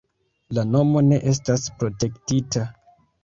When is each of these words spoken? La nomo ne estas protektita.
La 0.57 0.63
nomo 0.75 1.03
ne 1.09 1.19
estas 1.33 1.67
protektita. 1.83 2.65